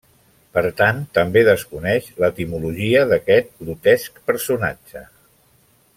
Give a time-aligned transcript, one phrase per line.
[0.57, 5.05] Per tant, també desconeix l’etimologia d’aquest grotesc personatge.